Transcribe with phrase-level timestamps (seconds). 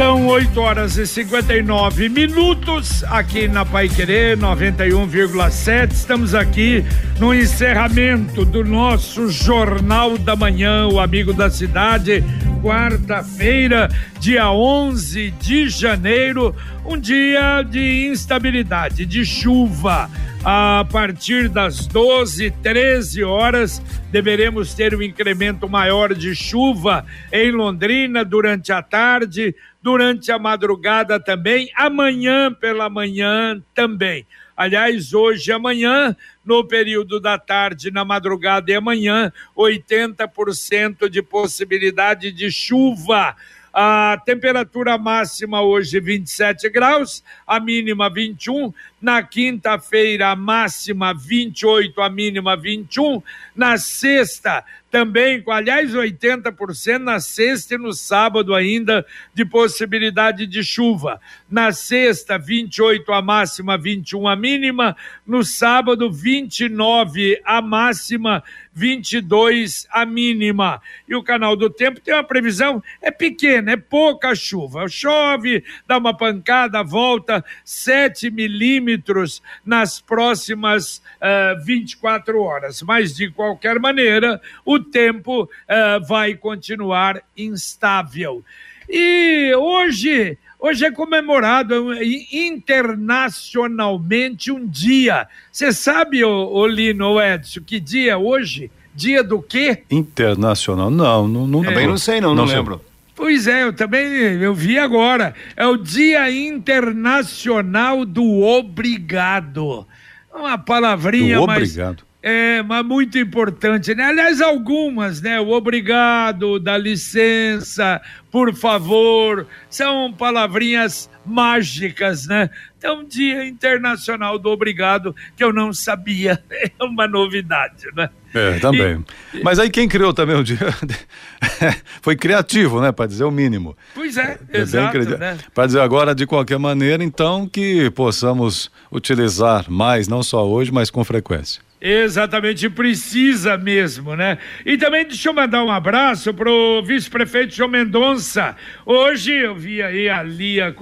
[0.00, 5.92] São 8 horas e 59 minutos aqui na Pai Querer 91,7.
[5.92, 6.82] Estamos aqui
[7.18, 12.24] no encerramento do nosso Jornal da Manhã, o Amigo da Cidade,
[12.62, 20.08] quarta-feira, dia 11 de janeiro, um dia de instabilidade, de chuva.
[20.42, 23.78] A partir das 12, 13 horas,
[24.10, 31.20] deveremos ter um incremento maior de chuva em Londrina durante a tarde, durante a madrugada
[31.20, 34.26] também, amanhã pela manhã também.
[34.56, 42.32] Aliás, hoje e amanhã, no período da tarde, na madrugada e amanhã, 80% de possibilidade
[42.32, 43.36] de chuva.
[43.72, 48.72] A temperatura máxima hoje 27 graus, a mínima 21.
[49.00, 53.22] Na quinta-feira, a máxima 28, a mínima 21.
[53.54, 60.64] Na sexta, também, com aliás, 80% na sexta e no sábado ainda de possibilidade de
[60.64, 61.20] chuva.
[61.48, 64.96] Na sexta, 28 a máxima, 21 a mínima.
[65.24, 68.42] No sábado, 29 a máxima,
[68.80, 70.80] 22 a mínima.
[71.06, 74.88] E o canal do tempo tem uma previsão, é pequena, é pouca chuva.
[74.88, 82.80] Chove, dá uma pancada, volta 7 milímetros nas próximas uh, eh, 24 horas.
[82.80, 88.42] Mas, de qualquer maneira, o tempo uh, vai continuar instável.
[88.88, 91.94] E hoje, hoje é comemorado
[92.32, 95.26] internacionalmente um dia.
[95.50, 98.70] Você sabe, ô, Lino, Edson, que dia é hoje?
[98.94, 99.84] Dia do quê?
[99.90, 100.90] Internacional?
[100.90, 101.68] Não, não, não é.
[101.68, 102.84] também não sei, não, não, não lembro.
[103.14, 104.02] Pois é, eu também
[104.40, 105.34] eu vi agora.
[105.54, 109.86] É o Dia Internacional do Obrigado.
[110.32, 112.04] Uma palavrinha do obrigado.
[112.22, 114.04] É, mas muito importante, né?
[114.04, 115.40] Aliás, algumas, né?
[115.40, 118.00] O obrigado, da licença,
[118.30, 122.50] por favor, são palavrinhas mágicas, né?
[122.76, 128.10] Então, Dia Internacional do Obrigado, que eu não sabia, é uma novidade, né?
[128.34, 129.02] É, também.
[129.32, 130.58] E, Mas aí quem criou também o dia
[132.02, 132.92] foi criativo, né?
[132.92, 133.74] Para dizer o mínimo.
[133.94, 134.98] Pois é, é exato.
[135.18, 135.38] Né?
[135.54, 140.90] Para dizer agora, de qualquer maneira, então, que possamos utilizar mais, não só hoje, mas
[140.90, 141.69] com frequência.
[141.80, 144.36] Exatamente, precisa mesmo, né?
[144.66, 148.54] E também deixa eu mandar um abraço pro vice-prefeito João Mendonça.
[148.84, 150.74] Hoje eu vi aí a Lia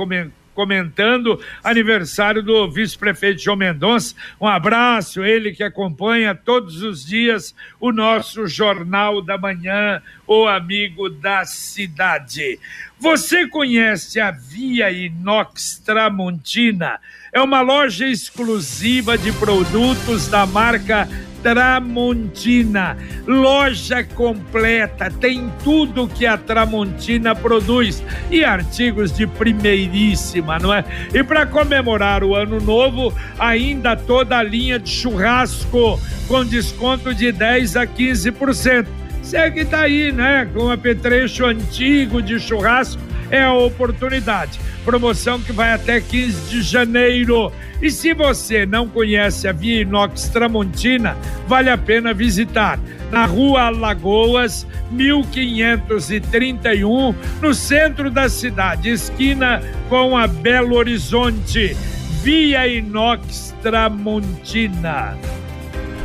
[0.54, 4.16] comentando aniversário do vice-prefeito João Mendonça.
[4.40, 11.08] Um abraço, ele que acompanha todos os dias o nosso Jornal da Manhã, o amigo
[11.08, 12.58] da cidade.
[13.00, 16.98] Você conhece a Via Inox Tramontina?
[17.32, 21.08] É uma loja exclusiva de produtos da marca
[21.40, 22.98] Tramontina.
[23.24, 30.84] Loja completa, tem tudo que a Tramontina produz e artigos de primeiríssima, não é?
[31.14, 37.30] E para comemorar o ano novo, ainda toda a linha de churrasco com desconto de
[37.30, 39.07] 10 a 15%.
[39.28, 40.48] Segue daí, né?
[40.54, 44.58] Com apetrecho antigo de churrasco, é a oportunidade.
[44.86, 47.52] Promoção que vai até 15 de janeiro.
[47.82, 51.14] E se você não conhece a Via Inox Tramontina,
[51.46, 52.80] vale a pena visitar.
[53.12, 59.60] Na rua Lagoas, 1531, no centro da cidade, esquina
[59.90, 61.76] com a Belo Horizonte.
[62.22, 65.18] Via Inox Tramontina.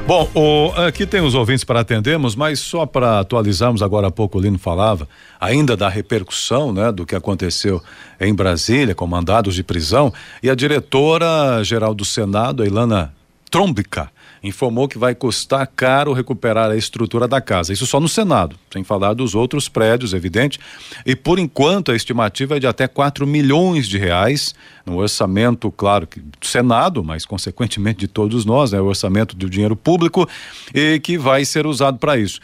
[0.06, 4.38] Bom, o, aqui tem os ouvintes para atendermos, mas só para atualizarmos, agora há pouco
[4.38, 5.08] o Lino falava
[5.40, 7.82] ainda da repercussão né, do que aconteceu
[8.20, 13.14] em Brasília, com mandados de prisão, e a diretora geral do Senado, Ilana
[13.50, 14.12] Trombica,
[14.44, 17.72] informou que vai custar caro recuperar a estrutura da casa.
[17.72, 20.60] Isso só no Senado, sem falar dos outros prédios, evidente.
[21.06, 24.54] E por enquanto a estimativa é de até 4 milhões de reais
[24.86, 26.08] no orçamento, claro,
[26.42, 30.28] do Senado, mas consequentemente de todos nós, né, o orçamento do dinheiro público,
[30.74, 32.42] e que vai ser usado para isso.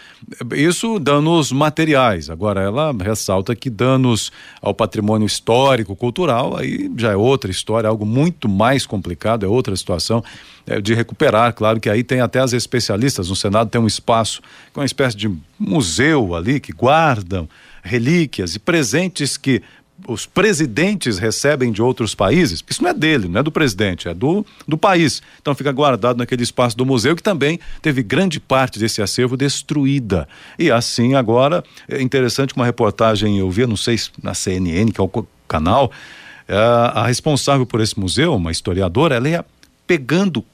[0.56, 2.30] Isso danos materiais.
[2.30, 4.32] Agora, ela ressalta que danos
[4.62, 9.76] ao patrimônio histórico, cultural, aí já é outra história, algo muito mais complicado, é outra
[9.76, 10.24] situação
[10.59, 11.54] é, de recuperar.
[11.54, 13.30] Claro que aí tem até as especialistas.
[13.30, 17.50] No Senado tem um espaço, que é uma espécie de museu ali, que guardam
[17.82, 19.62] relíquias e presentes que
[20.08, 24.14] os presidentes recebem de outros países, isso não é dele, não é do presidente, é
[24.14, 25.22] do, do país.
[25.42, 30.28] Então fica guardado naquele espaço do museu que também teve grande parte desse acervo destruída.
[30.58, 35.02] E assim agora, é interessante uma reportagem, eu vi, não sei se na CNN, que
[35.02, 35.92] é o canal,
[36.48, 39.46] é, a responsável por esse museu, uma historiadora, ela ia
[39.86, 40.46] pegando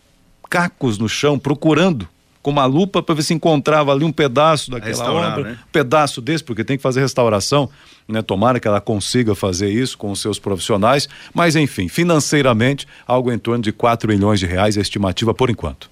[0.56, 2.07] cacos no chão, procurando
[2.42, 5.60] com uma lupa para ver se encontrava ali um pedaço daquela obra, né?
[5.62, 7.69] um pedaço desse, porque tem que fazer restauração,
[8.07, 8.22] né?
[8.22, 13.38] Tomara que ela consiga fazer isso com os seus profissionais, mas enfim, financeiramente, algo em
[13.38, 15.90] torno de 4 milhões de reais, a estimativa por enquanto.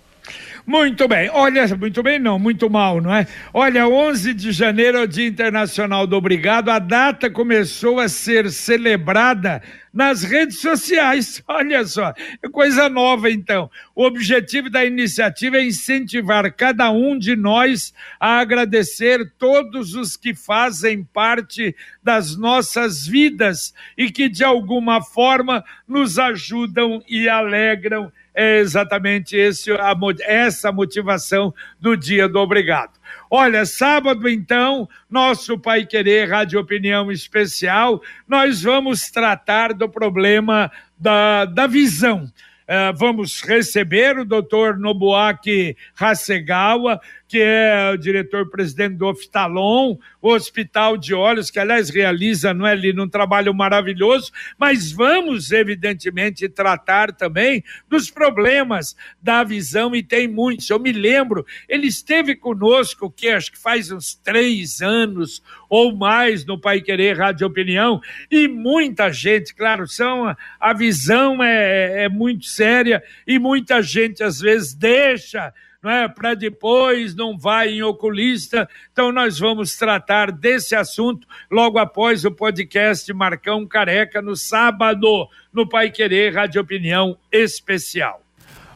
[0.65, 3.27] Muito bem, olha, muito bem não, muito mal, não é?
[3.53, 8.49] Olha, 11 de janeiro é o Dia Internacional do Obrigado, a data começou a ser
[8.49, 9.61] celebrada
[9.93, 13.69] nas redes sociais, olha só, é coisa nova então.
[13.93, 20.33] O objetivo da iniciativa é incentivar cada um de nós a agradecer todos os que
[20.33, 28.57] fazem parte das nossas vidas e que de alguma forma nos ajudam e alegram é
[28.57, 32.99] exatamente esse, a, essa motivação do dia do obrigado.
[33.29, 41.45] Olha, sábado então, nosso Pai Querer Rádio Opinião Especial, nós vamos tratar do problema da,
[41.45, 42.31] da visão.
[42.63, 47.01] Uh, vamos receber o doutor Nobuaki Hasegawa,
[47.33, 52.73] que é o diretor-presidente do Oftalon, o Hospital de Olhos, que aliás realiza não é,
[52.73, 60.27] ali um trabalho maravilhoso, mas vamos, evidentemente, tratar também dos problemas da visão, e tem
[60.27, 60.69] muitos.
[60.69, 66.45] Eu me lembro, ele esteve conosco, que acho que faz uns três anos ou mais
[66.45, 72.45] no Pai Querer Rádio Opinião, e muita gente, claro, são a visão é, é muito
[72.45, 75.51] séria e muita gente às vezes deixa
[75.83, 76.07] não é?
[76.07, 78.69] Para depois não vai em oculista.
[78.91, 85.67] Então nós vamos tratar desse assunto logo após o podcast Marcão Careca no sábado no
[85.67, 88.21] Pai Querer Rádio Opinião Especial.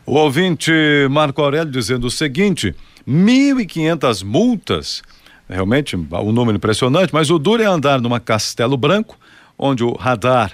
[0.06, 0.72] O ouvinte
[1.10, 2.76] Marco Aurélio dizendo o seguinte:
[3.08, 5.02] 1.500 multas,
[5.50, 9.18] realmente um número impressionante, mas o duro é andar numa Castelo Branco,
[9.58, 10.54] onde o radar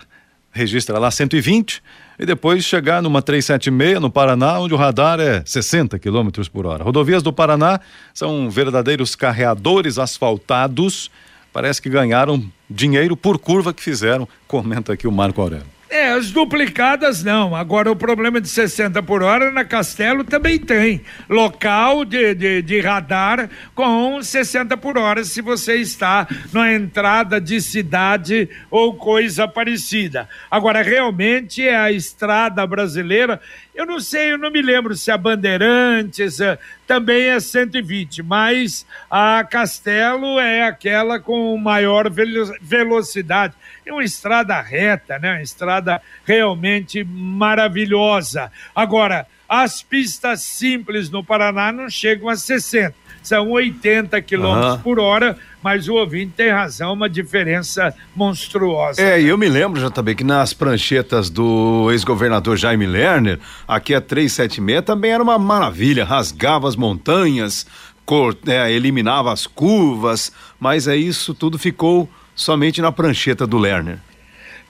[0.51, 1.81] registra lá 120
[2.23, 6.81] e depois chegar numa 376 no Paraná, onde o radar é 60 km por hora.
[6.81, 7.81] Rodovias do Paraná
[8.13, 11.11] são verdadeiros carreadores asfaltados.
[11.51, 15.72] Parece que ganharam dinheiro por curva que fizeram, comenta aqui o Marco Aurélio.
[15.93, 17.55] É, as duplicadas não.
[17.55, 21.03] Agora, o problema de 60 por hora na Castelo também tem.
[21.29, 27.61] Local de, de, de, radar com 60 por hora, se você está na entrada de
[27.61, 30.27] cidade ou coisa parecida.
[30.49, 33.39] Agora, realmente é a estrada brasileira.
[33.75, 36.57] Eu não sei, eu não me lembro se a Bandeirantes eh,
[36.87, 43.53] também é 120, mas a Castelo é aquela com maior velo velocidade.
[43.85, 45.33] É uma estrada reta, né?
[45.33, 48.51] Uma estrada realmente maravilhosa.
[48.75, 55.37] Agora, as pistas simples no Paraná não chegam a 60 são 80 quilômetros por hora,
[55.63, 59.01] mas o ouvinte tem razão, uma diferença monstruosa.
[59.01, 63.95] É, e eu me lembro já também que nas pranchetas do ex-governador Jaime Lerner, aqui
[63.95, 67.65] a 376 também era uma maravilha, rasgava as montanhas,
[68.05, 73.99] cor, é, eliminava as curvas, mas é isso tudo ficou somente na prancheta do Lerner.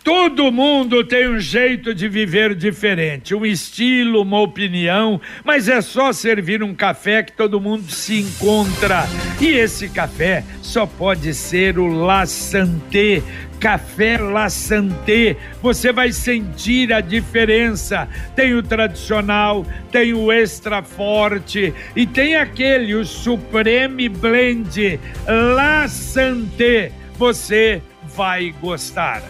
[0.03, 6.11] Todo mundo tem um jeito de viver diferente, um estilo, uma opinião, mas é só
[6.11, 9.07] servir um café que todo mundo se encontra.
[9.39, 13.23] E esse café só pode ser o La Santé.
[13.61, 18.05] Café La Santé, você vai sentir a diferença.
[18.35, 26.91] Tem o tradicional, tem o extra forte e tem aquele, o Supreme Blend La Santé.
[27.23, 29.23] Você vai gostar.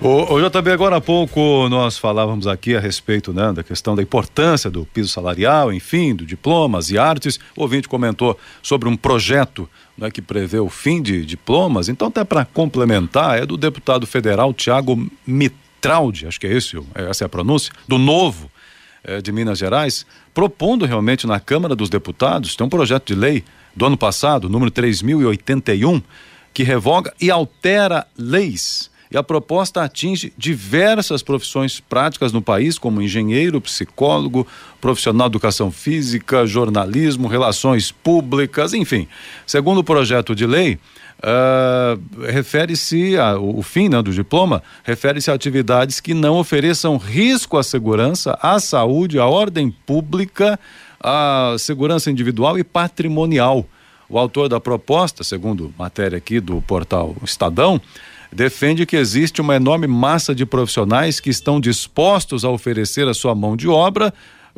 [0.00, 4.70] O, JB, agora há pouco nós falávamos aqui a respeito né, da questão da importância
[4.70, 7.38] do piso salarial, enfim, do diplomas e artes.
[7.54, 11.90] O ouvinte comentou sobre um projeto né, que prevê o fim de diplomas.
[11.90, 17.24] Então, até para complementar, é do deputado federal Tiago Mitraldi, acho que é esse, essa
[17.24, 18.50] é a pronúncia, do Novo
[19.04, 23.44] é, de Minas Gerais, propondo realmente na Câmara dos Deputados, tem um projeto de lei
[23.74, 26.00] do ano passado, número 3081,
[26.56, 33.02] que revoga e altera leis e a proposta atinge diversas profissões práticas no país, como
[33.02, 34.46] engenheiro, psicólogo,
[34.80, 39.06] profissional de educação física, jornalismo, relações públicas, enfim.
[39.46, 40.78] Segundo o projeto de lei,
[41.18, 47.62] uh, refere-se o fim né, do diploma refere-se a atividades que não ofereçam risco à
[47.62, 50.58] segurança, à saúde, à ordem pública,
[50.98, 53.66] à segurança individual e patrimonial.
[54.08, 57.80] O autor da proposta, segundo matéria aqui do portal Estadão,
[58.32, 63.34] defende que existe uma enorme massa de profissionais que estão dispostos a oferecer a sua
[63.34, 64.12] mão de obra,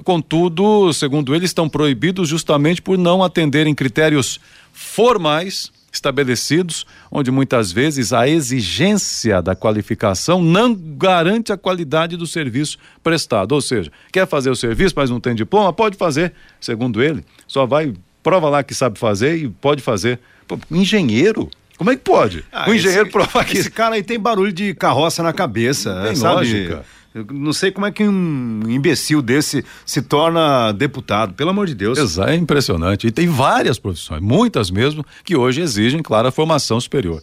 [0.04, 4.38] contudo, segundo ele, estão proibidos justamente por não atenderem critérios
[4.72, 12.78] formais estabelecidos, onde muitas vezes a exigência da qualificação não garante a qualidade do serviço
[13.02, 13.52] prestado.
[13.52, 17.66] Ou seja, quer fazer o serviço, mas não tem diploma, pode fazer, segundo ele, só
[17.66, 17.94] vai,
[18.28, 20.20] prova lá que sabe fazer e pode fazer.
[20.46, 21.48] Pô, engenheiro.
[21.76, 22.44] Como é que pode?
[22.52, 23.56] Ah, o engenheiro esse, provar que.
[23.56, 26.02] Esse cara aí tem barulho de carroça na cabeça.
[26.06, 26.34] Tem sabe?
[26.34, 26.84] lógica.
[27.14, 31.74] Eu não sei como é que um imbecil desse se torna deputado, pelo amor de
[31.74, 31.98] Deus.
[31.98, 33.06] Exato, é impressionante.
[33.06, 37.22] E tem várias profissões, muitas mesmo, que hoje exigem, claro, a formação superior.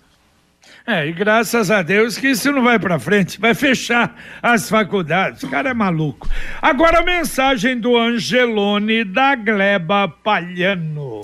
[0.88, 5.42] É, e graças a Deus que isso não vai para frente, vai fechar as faculdades.
[5.42, 6.30] O cara é maluco.
[6.62, 11.22] Agora a mensagem do Angelone da Gleba Palhano.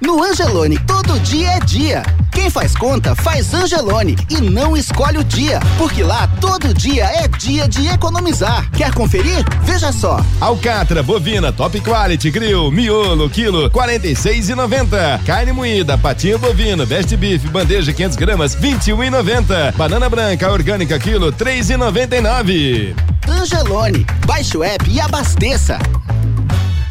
[0.00, 2.02] No Angelone, todo dia é dia.
[2.32, 7.28] Quem faz conta, faz Angelone e não escolhe o dia, porque lá todo dia é
[7.28, 8.68] dia de economizar.
[8.72, 9.44] Quer conferir?
[9.62, 10.20] Veja só.
[10.40, 15.22] Alcatra, bovina, top quality, grill, miolo, quilo, 46,90.
[15.24, 19.74] Carne moída, patinho bovino, best beef, bandeja 500 gramas, 21,90.
[19.76, 22.94] Banana branca, orgânica, quilo, 3,99.
[23.28, 25.78] Angelone, baixe o app e abasteça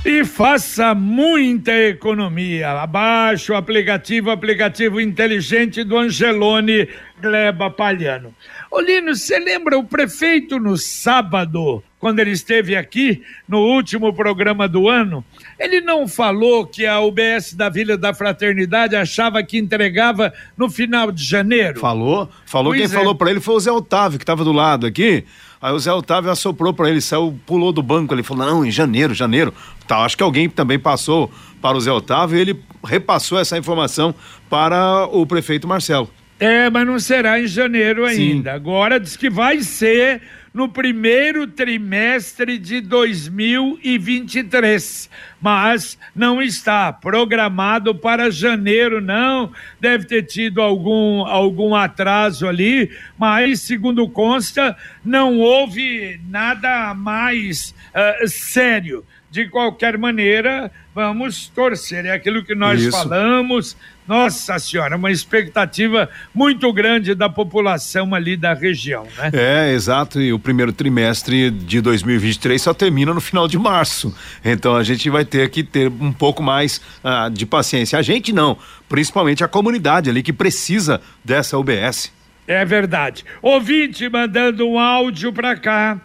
[0.05, 2.71] e faça muita economia.
[2.71, 6.89] Abaixe o aplicativo, aplicativo inteligente do Angelone
[7.21, 8.35] Gleba Palhano.
[8.73, 14.89] Olino, você lembra o prefeito no sábado, quando ele esteve aqui no último programa do
[14.89, 15.23] ano?
[15.59, 21.11] Ele não falou que a UBS da Vila da Fraternidade achava que entregava no final
[21.11, 21.79] de janeiro?
[21.79, 22.71] Falou, falou.
[22.71, 22.99] Pois Quem é.
[22.99, 25.23] falou para ele foi o Zé Otávio, que estava do lado aqui.
[25.61, 28.11] Aí o Zé Otávio assoprou para ele, saiu, pulou do banco.
[28.11, 29.53] Ele falou: não, em janeiro, janeiro.
[29.87, 34.15] Tá, acho que alguém também passou para o Zé Otávio e ele repassou essa informação
[34.49, 36.09] para o prefeito Marcelo.
[36.39, 38.51] É, mas não será em janeiro ainda.
[38.51, 38.55] Sim.
[38.55, 40.21] Agora diz que vai ser
[40.53, 45.09] no primeiro trimestre de 2023,
[45.41, 49.51] mas não está programado para janeiro, não.
[49.79, 58.27] Deve ter tido algum, algum atraso ali, mas, segundo consta, não houve nada mais uh,
[58.27, 59.03] sério.
[59.31, 62.05] De qualquer maneira, vamos torcer.
[62.05, 62.91] É aquilo que nós Isso.
[62.91, 63.75] falamos
[64.07, 69.31] nossa Senhora, uma expectativa muito grande da população ali da região, né?
[69.33, 70.21] É, exato.
[70.21, 74.13] E o primeiro trimestre de 2023 só termina no final de março.
[74.43, 77.97] Então a gente vai ter que ter um pouco mais ah, de paciência.
[77.97, 78.57] A gente não,
[78.89, 82.11] principalmente a comunidade ali que precisa dessa UBS.
[82.45, 83.23] É verdade.
[83.41, 85.99] Ouvinte mandando um áudio para cá.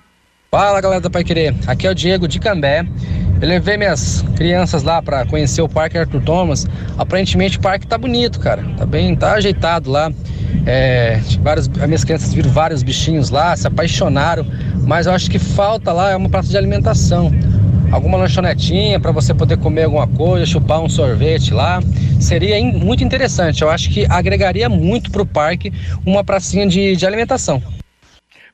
[0.51, 2.87] Fala galera da Pai Querer, aqui é o Diego de Cambé.
[3.41, 6.67] Eu levei minhas crianças lá para conhecer o Parque Arthur Thomas.
[6.97, 8.65] Aparentemente o parque tá bonito, cara.
[8.77, 10.13] Tá bem, tá ajeitado lá.
[10.67, 14.45] É, vários, as minhas crianças viram vários bichinhos lá, se apaixonaram.
[14.85, 17.33] Mas eu acho que falta lá é uma praça de alimentação.
[17.93, 21.81] Alguma lanchonetinha para você poder comer alguma coisa, chupar um sorvete lá.
[22.21, 23.63] Seria in, muito interessante.
[23.63, 25.73] Eu acho que agregaria muito pro parque
[26.05, 27.63] uma pracinha de, de alimentação.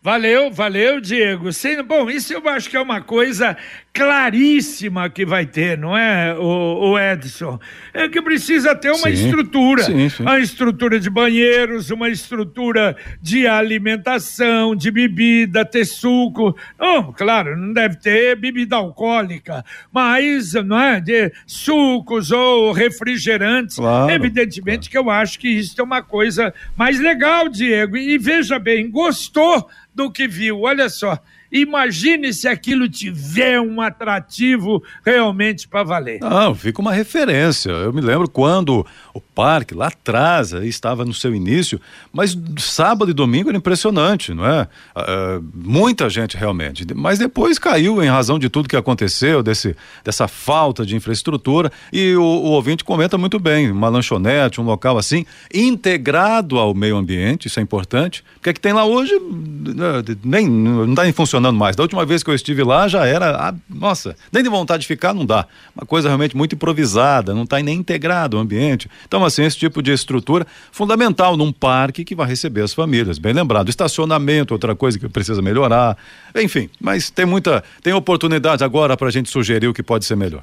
[0.04, 1.50] Valeu, valeu, Diego.
[1.50, 3.56] Sim, bom, isso eu acho que é uma coisa
[3.94, 7.60] claríssima que vai ter, não é, o, o Edson?
[7.92, 9.84] É que precisa ter uma sim, estrutura.
[9.84, 10.22] Sim, sim.
[10.24, 16.56] Uma estrutura de banheiros, uma estrutura de alimentação, de bebida, ter suco.
[16.76, 23.76] Não, claro, não deve ter bebida alcoólica, mas, não é, de sucos ou refrigerantes.
[23.76, 25.04] Claro, Evidentemente claro.
[25.04, 27.96] que eu acho que isso é uma coisa mais legal, Diego.
[27.96, 30.62] E veja bem, gostou do que viu.
[30.62, 31.16] Olha só,
[31.54, 36.18] Imagine se aquilo tiver um atrativo realmente para valer.
[36.20, 37.70] Não, fica uma referência.
[37.70, 38.84] Eu me lembro quando
[39.14, 41.80] o parque, lá atrás, estava no seu início,
[42.12, 44.66] mas sábado e domingo era impressionante, não é?
[44.96, 46.84] Uh, muita gente realmente.
[46.92, 51.70] Mas depois caiu em razão de tudo que aconteceu, desse, dessa falta de infraestrutura.
[51.92, 56.96] E o, o ouvinte comenta muito bem: uma lanchonete, um local assim, integrado ao meio
[56.96, 58.24] ambiente, isso é importante.
[58.34, 61.76] Porque é que tem lá hoje, né, nem não está em funcionamento funcionando mais.
[61.76, 64.86] Da última vez que eu estive lá já era, ah, nossa, nem de vontade de
[64.86, 65.46] ficar não dá.
[65.76, 68.88] Uma coisa realmente muito improvisada, não está nem integrado o ambiente.
[69.06, 73.18] Então, assim, esse tipo de estrutura fundamental num parque que vai receber as famílias.
[73.18, 75.96] Bem lembrado, estacionamento, outra coisa que precisa melhorar.
[76.34, 80.16] Enfim, mas tem muita, tem oportunidade agora para a gente sugerir o que pode ser
[80.16, 80.42] melhor.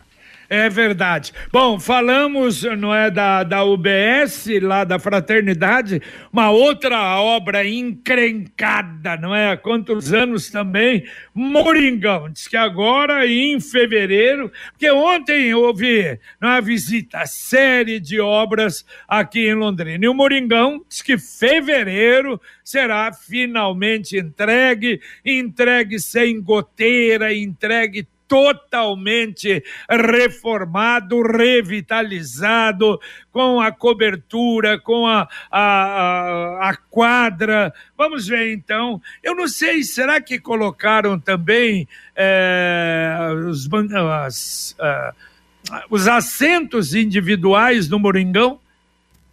[0.54, 1.32] É verdade.
[1.50, 9.34] Bom, falamos, não é, da, da UBS, lá da Fraternidade, uma outra obra encrencada, não
[9.34, 9.52] é?
[9.54, 11.06] Há quantos anos também?
[11.34, 12.30] Moringão.
[12.30, 19.54] Diz que agora, em fevereiro, porque ontem houve uma visita, série de obras aqui em
[19.54, 20.04] Londrina.
[20.04, 31.22] E o Moringão diz que fevereiro será finalmente entregue, entregue sem goteira, entregue totalmente reformado,
[31.22, 32.98] revitalizado,
[33.30, 37.74] com a cobertura, com a, a, a, a, quadra.
[37.98, 39.02] Vamos ver então.
[39.22, 41.86] Eu não sei, será que colocaram também
[42.16, 43.18] é,
[43.50, 43.68] os,
[44.26, 45.14] as, uh,
[45.90, 48.62] os assentos individuais no Moringão?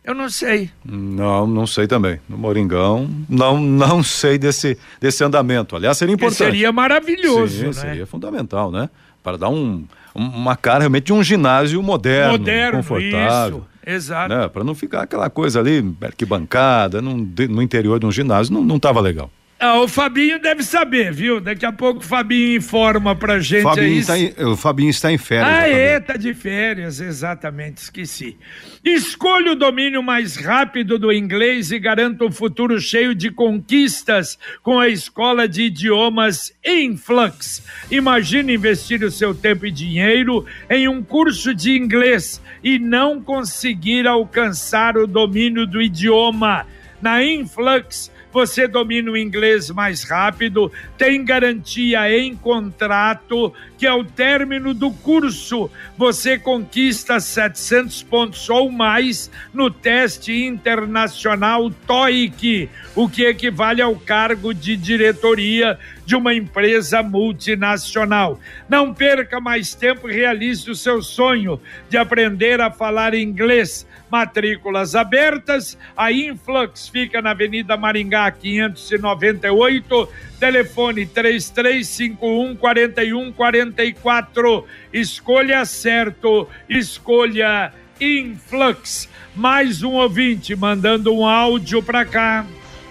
[0.09, 0.71] Eu não sei.
[0.83, 2.19] Não, não sei também.
[2.27, 5.77] No Moringão, não, não sei desse, desse andamento.
[5.77, 6.39] Aliás, seria importante.
[6.39, 7.73] Que seria maravilhoso, Sim, né?
[7.75, 8.89] Seria fundamental, né?
[9.23, 9.85] Para dar um,
[10.15, 13.59] uma cara realmente de um ginásio moderno, moderno confortável.
[13.59, 13.97] Isso.
[13.97, 14.35] Exato.
[14.35, 14.49] Né?
[14.49, 19.03] Para não ficar aquela coisa ali, arquibancada, no, no interior de um ginásio, não estava
[19.03, 19.31] legal.
[19.61, 21.41] Ah, o Fabinho deve saber, viu?
[21.41, 23.99] Daqui a pouco o Fabinho informa pra gente Fabinho aí.
[23.99, 25.49] Está em, o Fabinho está em férias.
[25.49, 28.37] Ah, é, tá de férias, exatamente, esqueci.
[28.85, 34.79] Escolha o domínio mais rápido do inglês e garanta um futuro cheio de conquistas com
[34.79, 37.61] a escola de idiomas Influx.
[37.91, 44.07] Imagine investir o seu tempo e dinheiro em um curso de inglês e não conseguir
[44.07, 46.65] alcançar o domínio do idioma.
[47.03, 54.75] Na Influx, você domina o inglês mais rápido, tem garantia em contrato que ao término
[54.75, 63.81] do curso você conquista 700 pontos ou mais no teste internacional TOEIC, o que equivale
[63.81, 68.41] ao cargo de diretoria de uma empresa multinacional.
[68.69, 74.95] Não perca mais tempo e realize o seu sonho de aprender a falar inglês matrículas
[74.95, 75.79] abertas.
[75.97, 84.65] A Influx fica na Avenida Maringá 598, telefone 3351 4144.
[84.93, 89.09] Escolha certo, escolha Influx.
[89.35, 92.45] Mais um ouvinte mandando um áudio para cá.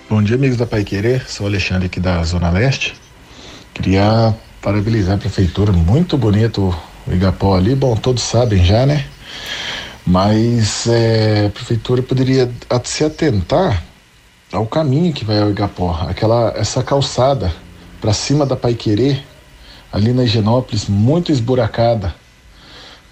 [0.10, 1.28] Bom dia, amigos da Pai Querer.
[1.28, 2.96] Sou Alexandre aqui da Zona Leste.
[3.74, 7.76] Queria parabenizar a prefeitura, muito bonito o Igapó ali.
[7.76, 9.06] Bom, todos sabem já, né?
[10.08, 12.50] Mas é, a prefeitura poderia
[12.86, 13.84] se atentar
[14.54, 17.54] ao caminho que vai ao Igapó, aquela essa calçada
[18.00, 19.20] para cima da Paiquerê,
[19.92, 22.16] ali na Higienópolis, muito esburacada,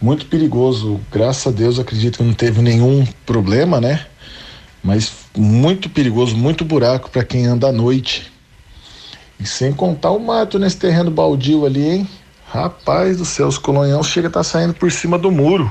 [0.01, 1.01] muito perigoso.
[1.11, 4.05] Graças a Deus acredito que não teve nenhum problema, né?
[4.81, 8.31] Mas muito perigoso, muito buraco para quem anda à noite.
[9.37, 12.09] E sem contar o mato nesse terreno baldio ali, hein?
[12.47, 15.69] Rapaz do céu, os colonhão chega a estar tá saindo por cima do muro.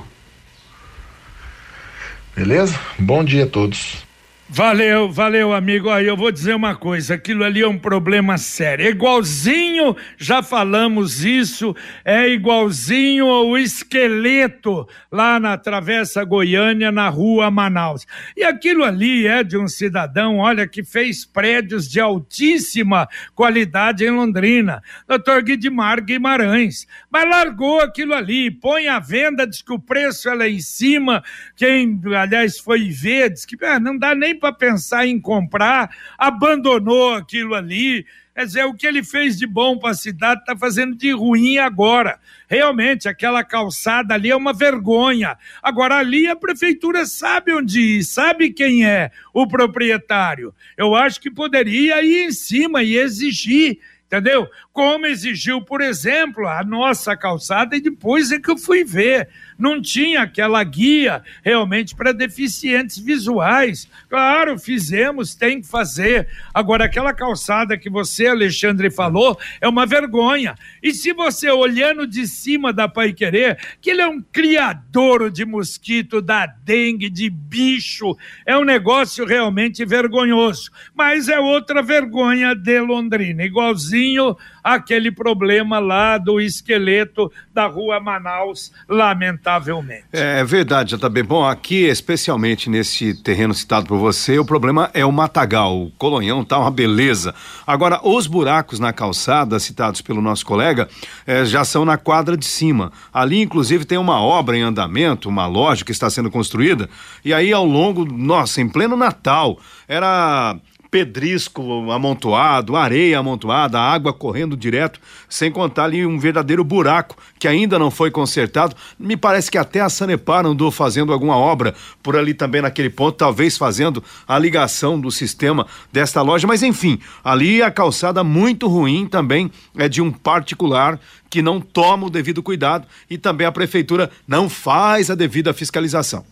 [2.37, 2.79] Beleza?
[2.99, 4.04] Bom dia a todos.
[4.47, 5.89] Valeu, valeu, amigo.
[5.89, 8.85] Aí eu vou dizer uma coisa: aquilo ali é um problema sério.
[8.85, 17.51] É igualzinho, já falamos isso, é igualzinho ao esqueleto lá na Travessa Goiânia, na rua
[17.51, 18.07] Manaus.
[18.37, 24.11] E aquilo ali é de um cidadão, olha, que fez prédios de altíssima qualidade em
[24.11, 26.87] Londrina, doutor Guidmar Guimarães.
[27.11, 31.25] Mas largou aquilo ali, põe à venda, diz que o preço é lá em cima.
[31.57, 37.15] Quem, aliás, foi ver, diz que ah, não dá nem para pensar em comprar, abandonou
[37.15, 38.05] aquilo ali.
[38.35, 41.59] Quer dizer, o que ele fez de bom para a cidade está fazendo de ruim
[41.59, 42.19] agora.
[42.49, 45.39] Realmente, aquela calçada ali é uma vergonha.
[45.63, 50.53] Agora, ali a prefeitura sabe onde ir, sabe quem é o proprietário.
[50.77, 53.79] Eu acho que poderia ir em cima e exigir
[54.15, 54.49] entendeu?
[54.73, 59.81] Como exigiu, por exemplo, a nossa calçada, e depois é que eu fui ver não
[59.81, 63.89] tinha aquela guia realmente para deficientes visuais.
[64.09, 66.29] Claro, fizemos, tem que fazer.
[66.53, 70.55] Agora, aquela calçada que você, Alexandre, falou, é uma vergonha.
[70.83, 75.45] E se você olhando de cima da Pai Querer, que ele é um criador de
[75.45, 80.71] mosquito, da dengue, de bicho, é um negócio realmente vergonhoso.
[80.95, 88.73] Mas é outra vergonha de Londrina, igualzinho aquele problema lá do esqueleto da rua Manaus,
[88.89, 90.07] lamentavelmente.
[90.11, 91.23] É, verdade, tá bem.
[91.23, 95.83] Bom, aqui, especialmente nesse terreno citado por você, o problema é o matagal.
[95.83, 97.35] O colonhão tá uma beleza.
[97.67, 100.89] Agora, os buracos na calçada, citados pelo nosso colega,
[101.27, 102.91] é, já são na quadra de cima.
[103.13, 106.89] Ali, inclusive, tem uma obra em andamento, uma loja que está sendo construída,
[107.23, 110.57] e aí ao longo, nossa, em pleno Natal, era
[110.95, 117.81] pedrisco amontoado, areia amontoada, água correndo direto, sem contar ali um verdadeiro buraco que ainda
[117.81, 118.77] não foi consertado.
[118.97, 123.17] Me parece que até a Sanepar andou fazendo alguma obra por ali também naquele ponto,
[123.17, 129.09] talvez fazendo a ligação do sistema desta loja, mas enfim, ali a calçada muito ruim
[129.09, 134.13] também é de um particular que não toma o devido cuidado e também a prefeitura
[134.29, 136.25] não faz a devida fiscalização.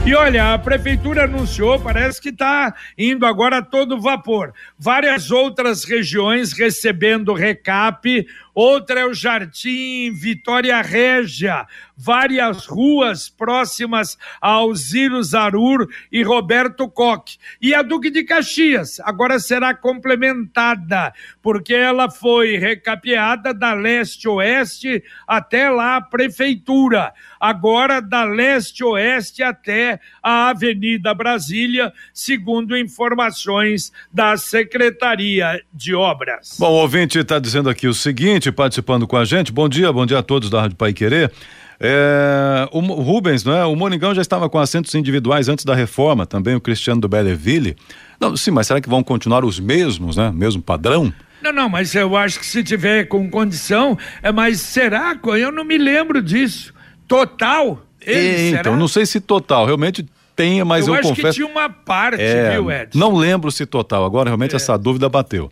[0.07, 4.53] E olha, a prefeitura anunciou, parece que está indo agora a todo vapor.
[4.79, 8.27] Várias outras regiões recebendo recap
[8.59, 11.67] outra é o Jardim Vitória Régia,
[11.97, 17.37] várias ruas próximas a Alziro Zarur e Roberto Coque.
[17.61, 25.71] E a Duque de Caxias agora será complementada, porque ela foi recapeada da leste-oeste até
[25.71, 27.13] lá a prefeitura.
[27.41, 36.57] Agora da leste-oeste até a Avenida Brasília, segundo informações da Secretaria de Obras.
[36.59, 39.53] Bom, o ouvinte está dizendo aqui o seguinte, participando com a gente.
[39.53, 41.33] Bom dia, bom dia a todos da Rádio Pai Querer.
[41.81, 43.65] É, o Rubens, não é?
[43.65, 47.77] O Moningão já estava com assentos individuais antes da reforma, também o Cristiano do Belleville.
[48.21, 50.33] Não, sim, mas será que vão continuar os mesmos, né?
[50.35, 51.13] Mesmo padrão?
[51.41, 55.17] Não, não, mas eu acho que se tiver com condição, é, mas será?
[55.39, 56.75] Eu não me lembro disso.
[57.07, 57.81] Total?
[58.01, 58.77] Ele, então, será?
[58.77, 61.29] não sei se total, realmente tenha, mas eu, eu acho confesso.
[61.29, 62.99] que tinha uma parte, é, viu, Edson?
[62.99, 64.57] Não lembro se total, agora realmente é.
[64.57, 65.51] essa dúvida bateu.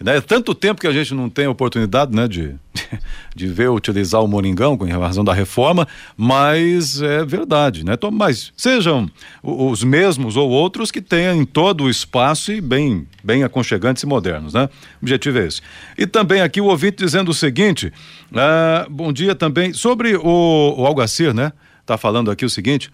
[0.00, 0.20] Né?
[0.20, 2.54] Tanto tempo que a gente não tem oportunidade né, de,
[3.34, 7.94] de ver utilizar o Moringão com razão da reforma, mas é verdade, né?
[7.94, 9.10] Então, mas sejam
[9.42, 14.54] os mesmos ou outros que tenham todo o espaço e bem, bem aconchegantes e modernos,
[14.54, 14.68] né?
[15.00, 15.60] O objetivo é esse.
[15.96, 17.92] E também aqui o ouvinte dizendo o seguinte:
[18.32, 21.52] ah, bom dia também, sobre o, o Algacir, né?
[21.84, 22.88] Tá falando aqui o seguinte.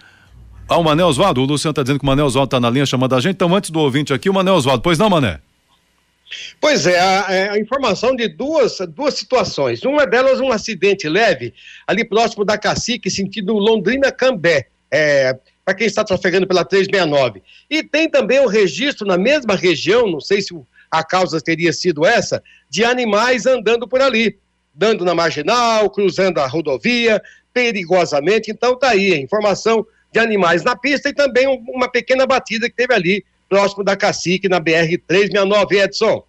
[0.66, 2.86] Ah, o Mané Osvaldo, o Luciano tá dizendo que o Mané Osvaldo tá na linha
[2.86, 5.40] chamando a gente, então antes do ouvinte aqui, o Mané Osvaldo, pois não, Mané?
[6.60, 9.82] Pois é, a, é, a, informação de duas, duas situações.
[9.84, 11.52] Uma delas, um acidente leve,
[11.86, 17.42] ali próximo da Cacique, sentido Londrina-Cambé, é, para quem está trafegando pela 369.
[17.70, 20.54] E tem também o registro na mesma região, não sei se
[20.90, 24.38] a causa teria sido essa, de animais andando por ali,
[24.74, 28.50] dando na marginal, cruzando a rodovia, perigosamente.
[28.50, 32.76] Então tá aí a informação de animais na pista e também uma pequena batida que
[32.76, 36.24] teve ali próximo da Cacique, na BR-369, Edson.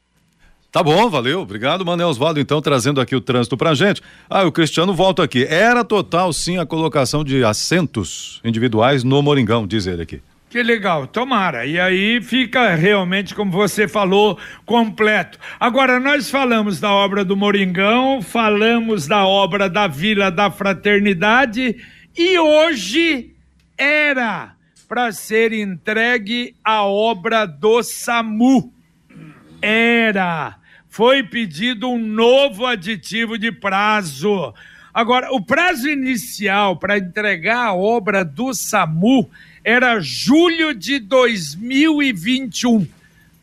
[0.71, 1.39] Tá bom, valeu.
[1.39, 3.99] Obrigado, Manel Osvaldo, então, trazendo aqui o trânsito pra gente.
[4.29, 5.43] Ah, o Cristiano volta aqui.
[5.49, 10.21] Era total, sim, a colocação de assentos individuais no Moringão, diz ele aqui.
[10.51, 11.65] Que legal, tomara.
[11.65, 15.39] E aí fica realmente, como você falou, completo.
[15.59, 21.75] Agora, nós falamos da obra do Moringão, falamos da obra da Vila da Fraternidade
[22.15, 23.31] e hoje
[23.75, 24.54] era
[24.87, 28.73] para ser entregue a obra do SAMU.
[29.61, 30.57] Era.
[30.87, 34.53] Foi pedido um novo aditivo de prazo.
[34.93, 39.29] Agora, o prazo inicial para entregar a obra do SAMU
[39.63, 42.87] era julho de 2021.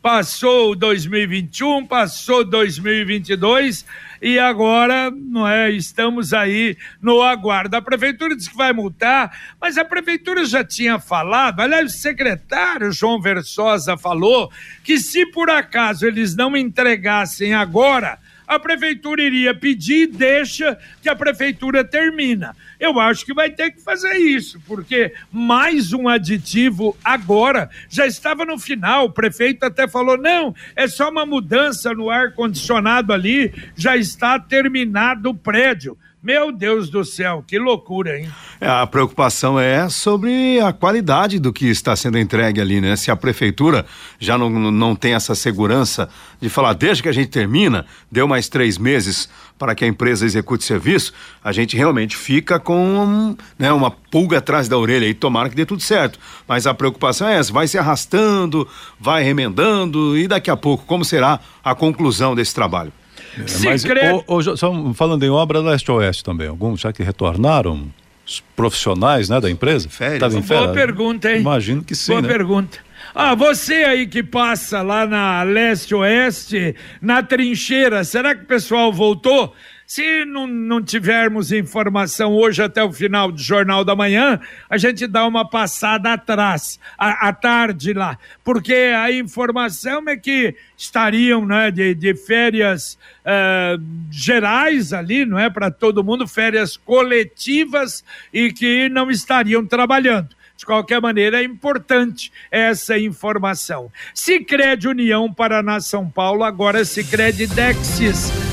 [0.03, 3.85] Passou 2021, passou 2022
[4.21, 7.77] e agora não é, estamos aí no aguardo.
[7.77, 12.91] A prefeitura disse que vai multar, mas a prefeitura já tinha falado, aliás, o secretário
[12.91, 14.51] João Versosa falou
[14.83, 21.07] que se por acaso eles não entregassem agora, a prefeitura iria pedir e deixa que
[21.07, 22.53] a prefeitura termina.
[22.83, 28.43] Eu acho que vai ter que fazer isso, porque mais um aditivo agora já estava
[28.43, 29.05] no final.
[29.05, 35.29] O prefeito até falou: não, é só uma mudança no ar-condicionado ali, já está terminado
[35.29, 35.97] o prédio.
[36.23, 38.31] Meu Deus do céu, que loucura, hein?
[38.61, 42.95] É, a preocupação é sobre a qualidade do que está sendo entregue ali, né?
[42.95, 43.85] Se a prefeitura
[44.17, 46.07] já não, não tem essa segurança
[46.39, 49.27] de falar, desde que a gente termina, deu mais três meses
[49.59, 51.11] para que a empresa execute serviço,
[51.43, 55.65] a gente realmente fica com né, uma pulga atrás da orelha e tomara que dê
[55.65, 56.17] tudo certo.
[56.47, 58.65] Mas a preocupação é essa, vai se arrastando,
[58.97, 62.93] vai remendando e daqui a pouco, como será a conclusão desse trabalho?
[63.37, 67.87] É, mas, o, o, só falando em obra leste-oeste também, alguns já que retornaram,
[68.25, 69.89] os profissionais né, da empresa?
[69.89, 70.33] Férias.
[70.33, 70.65] em férias?
[70.65, 71.41] Boa pergunta, hein?
[71.41, 72.27] Imagino que sim, Boa né?
[72.27, 72.79] pergunta.
[73.13, 79.53] Ah, você aí que passa lá na leste-oeste, na trincheira, será que o pessoal voltou?
[79.93, 85.05] Se não, não tivermos informação hoje até o final do Jornal da Manhã, a gente
[85.05, 91.93] dá uma passada atrás, à, tarde lá, porque a informação é que estariam né, de,
[91.93, 93.79] de férias uh,
[94.09, 95.47] gerais ali, não é?
[95.47, 98.03] Para todo mundo, férias coletivas
[98.33, 100.29] e que não estariam trabalhando.
[100.57, 103.91] De qualquer maneira, é importante essa informação.
[104.11, 108.52] Sicredi União Paraná São Paulo, agora Sicredi Dexis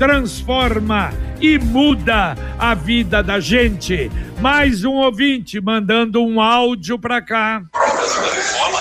[0.00, 4.10] transforma e muda a vida da gente.
[4.40, 7.60] Mais um ouvinte mandando um áudio para cá.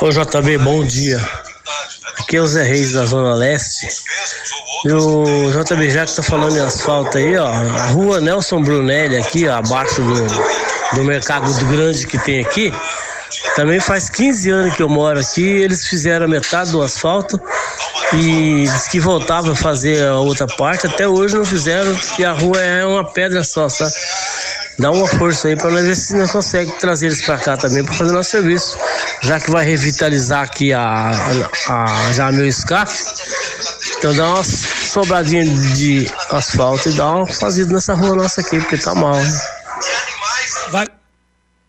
[0.01, 1.19] Ô JB, bom dia.
[2.19, 3.89] Aqui é o Zé Reis da Zona Leste.
[4.85, 7.47] E o JB já que tá falando em asfalto aí, ó.
[7.47, 12.73] A rua Nelson Brunelli aqui, ó, abaixo do, do mercado grande que tem aqui.
[13.57, 17.37] Também faz 15 anos que eu moro aqui, eles fizeram metade do asfalto
[18.13, 22.31] e disse que voltava a fazer a outra parte, até hoje não fizeram e a
[22.31, 23.93] rua é uma pedra só, sabe?
[24.79, 27.83] Dá uma força aí para nós ver se nós conseguimos trazer eles para cá também
[27.83, 28.77] para fazer nosso serviço,
[29.21, 31.11] já que vai revitalizar aqui a,
[31.67, 32.93] a, a já meu escape.
[33.97, 35.45] Então dá uma sobradinha
[35.75, 39.15] de asfalto e dá uma fazida nessa rua nossa aqui, porque tá mal.
[39.15, 39.41] Né?
[40.71, 40.87] Vai,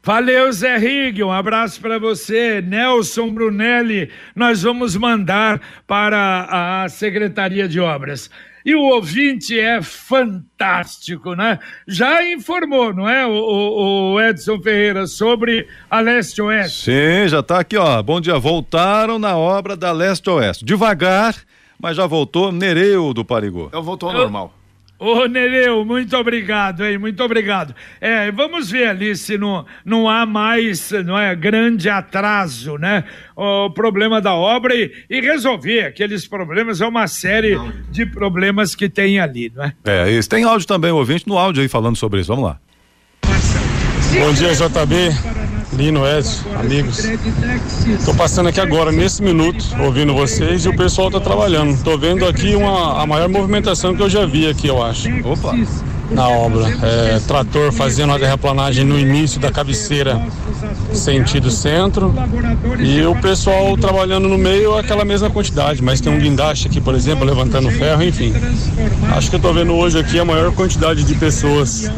[0.03, 2.63] Valeu, Zé Rig, um abraço para você.
[2.63, 8.31] Nelson Brunelli, nós vamos mandar para a Secretaria de Obras.
[8.65, 11.59] E o ouvinte é fantástico, né?
[11.87, 16.85] Já informou, não é, o, o Edson Ferreira, sobre a Leste Oeste?
[16.85, 18.03] Sim, já está aqui, ó.
[18.03, 18.39] Bom dia.
[18.39, 20.65] Voltaram na obra da Leste Oeste.
[20.65, 21.35] Devagar,
[21.79, 23.67] mas já voltou Nereu do Parigô.
[23.67, 24.60] Então voltou ao normal.
[25.01, 26.99] Ô, Nereu, muito obrigado, hein?
[26.99, 27.75] Muito obrigado.
[27.99, 33.05] É, vamos ver ali se não, não há mais, não é, grande atraso, né?
[33.35, 37.59] O problema da obra e, e resolver aqueles problemas, é uma série
[37.91, 39.73] de problemas que tem ali, não é?
[39.87, 40.29] É, isso.
[40.29, 42.29] Tem áudio também, ouvinte no áudio aí falando sobre isso.
[42.29, 42.61] Vamos lá.
[43.23, 45.50] Bom dia, JB.
[45.81, 46.99] Lino, Edson, amigos.
[47.87, 51.71] Estou passando aqui agora, nesse minuto, ouvindo vocês e o pessoal está trabalhando.
[51.71, 55.09] Estou vendo aqui uma, a maior movimentação que eu já vi aqui, eu acho.
[55.25, 55.57] Opa!
[56.11, 56.67] Na obra.
[56.83, 60.21] É, trator fazendo a terraplanagem no início da cabeceira,
[60.93, 62.13] sentido centro.
[62.79, 65.83] E o pessoal trabalhando no meio, aquela mesma quantidade.
[65.83, 68.35] Mas tem um guindaste aqui, por exemplo, levantando ferro, enfim.
[69.17, 71.91] Acho que eu estou vendo hoje aqui a maior quantidade de pessoas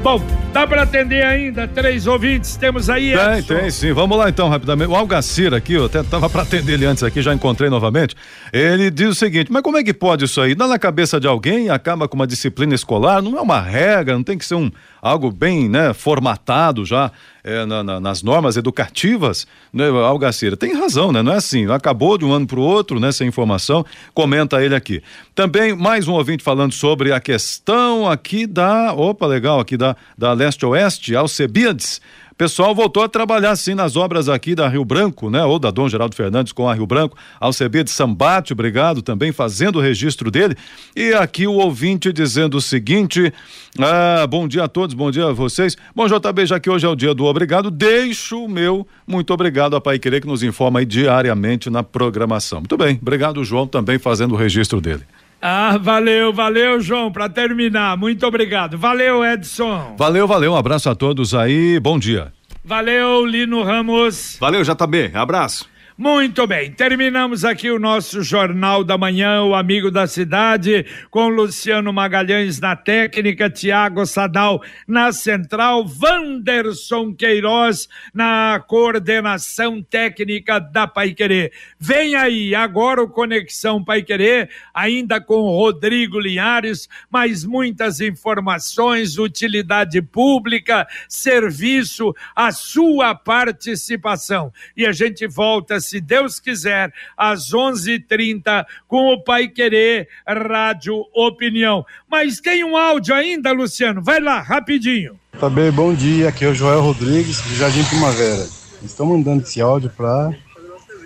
[0.09, 0.23] Bom,
[0.55, 2.57] dá para atender ainda três ouvintes?
[2.57, 3.13] Temos aí.
[3.13, 3.55] Tem, Edson.
[3.55, 3.93] tem sim.
[3.93, 4.91] Vamos lá então, rapidamente.
[4.91, 8.17] O Algacir aqui, eu até tava para atender ele antes aqui, já encontrei novamente.
[8.51, 10.55] Ele diz o seguinte: mas como é que pode isso aí?
[10.55, 14.23] Dá na cabeça de alguém, acaba com uma disciplina escolar, não é uma regra, não
[14.23, 14.71] tem que ser um
[15.03, 17.13] algo bem, né, formatado já
[17.49, 20.57] é, na, na, nas normas educativas, né, Algacira?
[20.57, 21.23] Tem razão, né?
[21.23, 21.71] Não é assim.
[21.71, 23.11] Acabou de um ano para o outro, né?
[23.11, 23.85] Sem informação.
[24.13, 25.03] Comenta ele aqui.
[25.35, 30.33] Também mais um ouvinte falando sobre a questão aqui da, opa, legal, aqui da da
[30.33, 32.01] leste oeste, Alcebiades
[32.39, 35.45] pessoal voltou a trabalhar sim nas obras aqui da Rio Branco, né?
[35.45, 39.33] Ou da Dom Geraldo Fernandes com a Rio Branco, ao CB de Sambate, obrigado também,
[39.33, 40.57] fazendo o registro dele.
[40.95, 43.33] E aqui o ouvinte dizendo o seguinte:
[43.79, 45.77] ah, bom dia a todos, bom dia a vocês.
[45.95, 49.75] Bom, JB, já que hoje é o dia do obrigado, deixo o meu muito obrigado
[49.75, 52.61] a Pai Querer que nos informa aí diariamente na programação.
[52.61, 55.03] Muito bem, obrigado, João, também fazendo o registro dele.
[55.41, 57.13] Ah, valeu, valeu, João.
[57.13, 58.77] Para terminar, muito obrigado.
[58.77, 59.95] Valeu, Edson.
[59.97, 60.53] Valeu, valeu.
[60.53, 61.79] Um abraço a todos aí.
[61.79, 62.33] Bom dia.
[62.65, 64.37] Valeu, Lino Ramos.
[64.41, 65.13] Valeu, JB.
[65.15, 65.69] Abraço.
[66.01, 71.93] Muito bem, terminamos aqui o nosso Jornal da Manhã, o Amigo da Cidade, com Luciano
[71.93, 81.51] Magalhães na técnica, Tiago Sadal na central, Wanderson Queiroz na coordenação técnica da Paiquerê.
[81.81, 90.87] Vem aí, agora o Conexão Paiquerê, ainda com Rodrigo Linhares, mais muitas informações, utilidade pública,
[91.09, 94.53] serviço, a sua participação.
[94.77, 101.85] E a gente volta se Deus quiser, às 11:30 com o Pai Querer Rádio Opinião.
[102.11, 104.03] Mas tem um áudio ainda, Luciano?
[104.03, 105.19] Vai lá, rapidinho.
[105.39, 106.29] Tá bem, bom dia.
[106.29, 108.47] Aqui é o Joel Rodrigues, do Jardim Primavera.
[108.83, 110.33] Estou mandando esse áudio para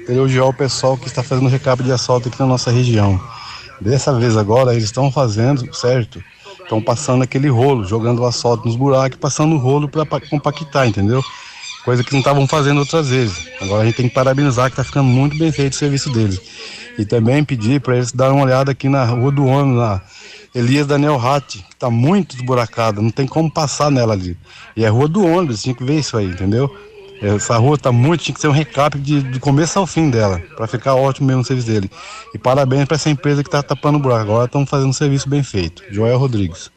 [0.08, 3.20] elogiar o pessoal que está fazendo recap de assalto aqui na nossa região.
[3.80, 6.22] Dessa vez agora eles estão fazendo, certo?
[6.62, 11.22] Estão passando aquele rolo, jogando o assalto nos buracos, passando o rolo para compactar, entendeu?
[11.84, 13.48] Coisa que não estavam fazendo outras vezes.
[13.60, 16.40] Agora a gente tem que parabenizar que está ficando muito bem feito o serviço deles.
[16.98, 20.00] E também pedir para eles darem uma olhada aqui na Rua do Ônibus, na
[20.54, 24.36] Elias Daniel Ratti, que está muito desburacada, não tem como passar nela ali.
[24.76, 26.70] E é Rua do Ônibus, tinha que ver isso aí, entendeu?
[27.22, 30.42] Essa rua está muito, tinha que ser um recap de, de começo ao fim dela,
[30.56, 31.88] para ficar ótimo mesmo o serviço dele.
[32.34, 34.22] E parabéns para essa empresa que está tapando o buraco.
[34.22, 35.84] Agora estão fazendo um serviço bem feito.
[35.88, 36.68] Joel Rodrigues.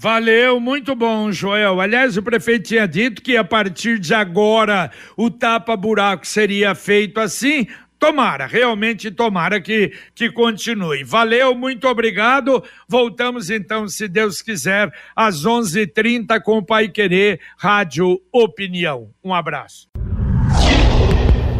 [0.00, 1.78] Valeu, muito bom, Joel.
[1.78, 7.66] Aliás, o prefeito tinha dito que a partir de agora o tapa-buraco seria feito assim.
[7.98, 11.04] Tomara, realmente tomara que, que continue.
[11.04, 12.64] Valeu, muito obrigado.
[12.88, 19.10] Voltamos então, se Deus quiser, às 11:30 h 30 com o Pai Querer Rádio Opinião.
[19.22, 19.86] Um abraço.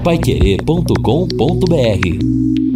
[0.03, 2.70] Paiquerê.com.br